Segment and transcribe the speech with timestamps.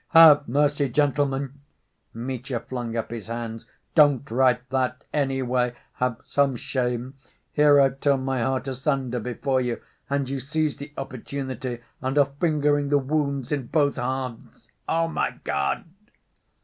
[0.17, 1.61] "Have mercy, gentlemen!"
[2.11, 3.67] Mitya flung up his hands.
[3.93, 7.13] "Don't write that, anyway; have some shame.
[7.51, 9.79] Here I've torn my heart asunder before you,
[10.09, 14.71] and you seize the opportunity and are fingering the wounds in both halves....
[14.89, 15.85] Oh, my God!"